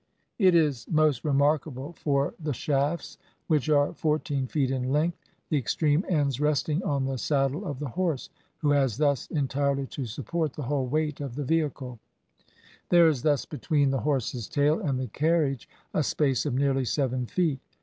[0.39, 6.03] It is most remarkable for the shafts, which are fourteen feet in length, the extreme
[6.09, 10.63] ends resting on the saddle of the horse, who has thus entirely to support the
[10.63, 11.99] whole weight of the vehicle;
[12.89, 17.27] there is thus between the horse's tail and the carriage a space of nearly seven
[17.27, 17.59] feet.